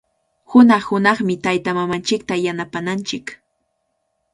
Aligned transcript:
Hunaq-hunaqmi 0.51 1.35
taytamamanchikta 1.43 2.41
yanapananchik. 2.45 3.25